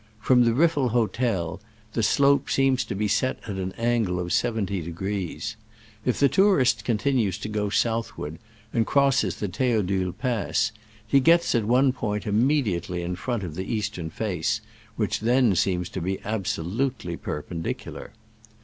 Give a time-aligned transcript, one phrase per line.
[0.19, 1.61] From the Riffel hotel
[1.93, 5.55] the slope seems to be set at an angle of seventy degrees.
[6.05, 8.39] If the tourist continues to go southward,
[8.73, 10.71] and crosses the Theodule pass,
[11.05, 14.59] he gets, at one point, immediately in front of the eastern face,
[14.95, 18.09] which then seems to be absolutely per pendicular.